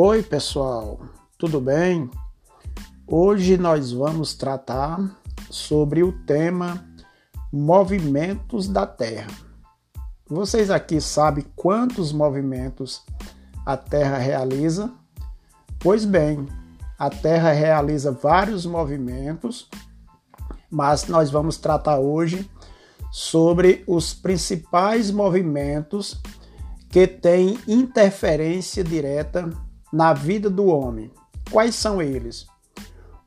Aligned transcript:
Oi, 0.00 0.22
pessoal, 0.22 1.00
tudo 1.36 1.60
bem? 1.60 2.08
Hoje 3.04 3.58
nós 3.58 3.90
vamos 3.90 4.32
tratar 4.32 5.20
sobre 5.50 6.04
o 6.04 6.12
tema 6.24 6.86
movimentos 7.52 8.68
da 8.68 8.86
Terra. 8.86 9.26
Vocês 10.24 10.70
aqui 10.70 11.00
sabem 11.00 11.44
quantos 11.56 12.12
movimentos 12.12 13.02
a 13.66 13.76
Terra 13.76 14.18
realiza? 14.18 14.88
Pois 15.80 16.04
bem, 16.04 16.46
a 16.96 17.10
Terra 17.10 17.50
realiza 17.50 18.12
vários 18.12 18.64
movimentos, 18.64 19.68
mas 20.70 21.08
nós 21.08 21.28
vamos 21.28 21.56
tratar 21.56 21.98
hoje 21.98 22.48
sobre 23.10 23.82
os 23.84 24.14
principais 24.14 25.10
movimentos 25.10 26.22
que 26.88 27.04
têm 27.04 27.58
interferência 27.66 28.84
direta 28.84 29.50
na 29.92 30.12
vida 30.12 30.50
do 30.50 30.66
homem. 30.66 31.10
Quais 31.50 31.74
são 31.74 32.00
eles? 32.00 32.46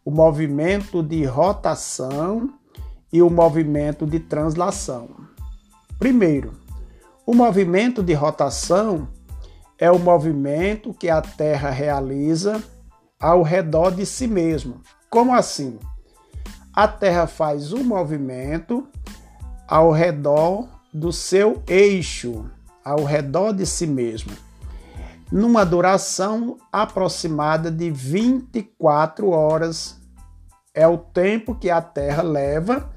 O 0.05 0.11
movimento 0.11 1.01
de 1.01 1.23
rotação 1.25 2.53
e 3.11 3.21
o 3.21 3.29
movimento 3.29 4.05
de 4.05 4.19
translação. 4.19 5.09
Primeiro, 5.97 6.53
o 7.25 7.33
movimento 7.33 8.01
de 8.01 8.13
rotação 8.13 9.07
é 9.77 9.91
o 9.91 9.99
movimento 9.99 10.93
que 10.93 11.09
a 11.09 11.21
Terra 11.21 11.69
realiza 11.69 12.63
ao 13.19 13.43
redor 13.43 13.91
de 13.91 14.05
si 14.05 14.27
mesmo. 14.27 14.81
Como 15.09 15.33
assim? 15.33 15.77
A 16.73 16.87
Terra 16.87 17.27
faz 17.27 17.73
um 17.73 17.83
movimento 17.83 18.87
ao 19.67 19.91
redor 19.91 20.67
do 20.93 21.11
seu 21.11 21.61
eixo, 21.67 22.49
ao 22.83 23.03
redor 23.03 23.53
de 23.53 23.65
si 23.65 23.85
mesmo 23.85 24.31
numa 25.31 25.65
duração 25.65 26.57
aproximada 26.71 27.71
de 27.71 27.89
24 27.89 29.29
horas. 29.29 29.99
É 30.73 30.87
o 30.87 30.97
tempo 30.97 31.55
que 31.55 31.69
a 31.69 31.81
Terra 31.81 32.21
leva 32.21 32.89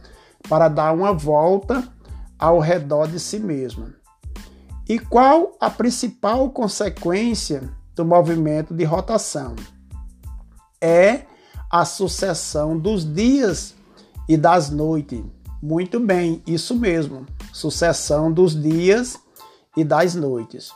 para 0.48 0.68
dar 0.68 0.92
uma 0.92 1.12
volta 1.12 1.88
ao 2.38 2.58
redor 2.58 3.08
de 3.08 3.20
si 3.20 3.38
mesma. 3.38 3.94
E 4.88 4.98
qual 4.98 5.56
a 5.60 5.70
principal 5.70 6.50
consequência 6.50 7.70
do 7.94 8.04
movimento 8.04 8.74
de 8.74 8.84
rotação? 8.84 9.54
É 10.80 11.22
a 11.70 11.84
sucessão 11.84 12.78
dos 12.78 13.04
dias 13.04 13.74
e 14.28 14.36
das 14.36 14.70
noites. 14.70 15.22
Muito 15.62 15.98
bem, 15.98 16.42
isso 16.46 16.74
mesmo, 16.74 17.24
sucessão 17.52 18.30
dos 18.30 18.60
dias 18.60 19.18
e 19.74 19.82
das 19.82 20.14
noites. 20.14 20.70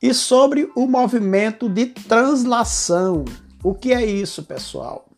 E 0.00 0.14
sobre 0.14 0.70
o 0.76 0.86
movimento 0.86 1.68
de 1.68 1.86
translação. 1.86 3.24
O 3.64 3.74
que 3.74 3.92
é 3.92 4.04
isso, 4.04 4.44
pessoal? 4.44 5.08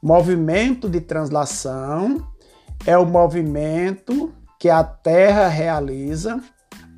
Movimento 0.00 0.88
de 0.88 1.00
translação 1.00 2.26
é 2.86 2.96
o 2.96 3.04
movimento 3.04 4.32
que 4.58 4.70
a 4.70 4.84
Terra 4.84 5.48
realiza 5.48 6.40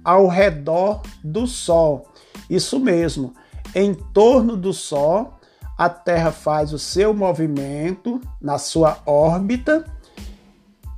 ao 0.05 0.29
redor 0.29 1.01
do 1.25 1.47
Sol. 1.47 2.07
Isso 2.51 2.79
mesmo, 2.79 3.33
em 3.75 3.95
torno 3.95 4.57
do 4.57 4.73
Sol, 4.73 5.35
a 5.79 5.89
Terra 5.89 6.31
faz 6.31 6.73
o 6.73 6.79
seu 6.79 7.15
movimento 7.15 8.21
na 8.41 8.59
sua 8.59 8.99
órbita 9.07 9.85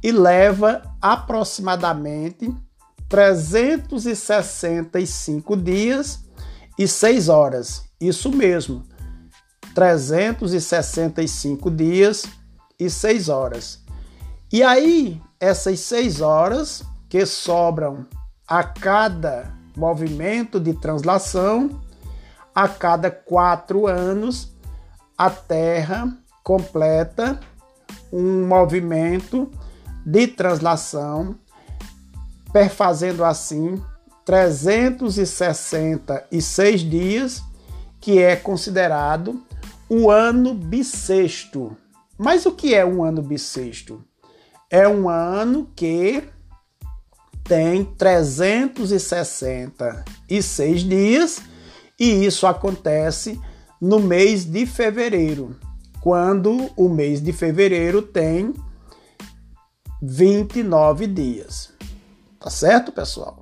e 0.02 0.10
leva 0.10 0.82
aproximadamente 1.00 2.52
365 3.14 5.56
dias 5.56 6.24
e 6.76 6.88
6 6.88 7.28
horas. 7.28 7.84
Isso 8.00 8.32
mesmo, 8.32 8.82
365 9.72 11.70
dias 11.70 12.24
e 12.76 12.90
6 12.90 13.28
horas. 13.28 13.84
E 14.52 14.64
aí, 14.64 15.22
essas 15.38 15.78
6 15.78 16.20
horas 16.22 16.82
que 17.08 17.24
sobram 17.24 18.04
a 18.48 18.64
cada 18.64 19.54
movimento 19.76 20.58
de 20.58 20.74
translação, 20.74 21.80
a 22.52 22.66
cada 22.66 23.12
quatro 23.12 23.86
anos, 23.86 24.52
a 25.16 25.30
Terra 25.30 26.12
completa 26.42 27.38
um 28.12 28.44
movimento 28.44 29.48
de 30.04 30.26
translação, 30.26 31.38
perfazendo 32.54 33.22
assim 33.24 33.82
366 34.24 36.80
dias, 36.82 37.42
que 38.00 38.20
é 38.20 38.36
considerado 38.36 39.42
o 39.88 40.08
ano 40.08 40.54
bissexto. 40.54 41.76
Mas 42.16 42.46
o 42.46 42.52
que 42.52 42.72
é 42.72 42.86
um 42.86 43.02
ano 43.02 43.20
bissexto? 43.20 44.04
É 44.70 44.86
um 44.86 45.08
ano 45.08 45.68
que 45.74 46.22
tem 47.42 47.84
366 47.84 50.82
dias 50.82 51.42
e 51.98 52.24
isso 52.24 52.46
acontece 52.46 53.40
no 53.80 53.98
mês 53.98 54.44
de 54.44 54.64
fevereiro, 54.64 55.56
quando 56.00 56.70
o 56.76 56.88
mês 56.88 57.20
de 57.20 57.32
fevereiro 57.32 58.00
tem 58.00 58.54
29 60.00 61.08
dias. 61.08 61.73
Tá 62.44 62.50
certo, 62.50 62.92
pessoal? 62.92 63.38